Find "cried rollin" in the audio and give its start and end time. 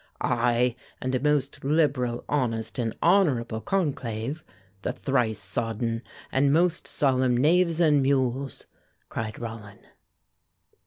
9.09-9.77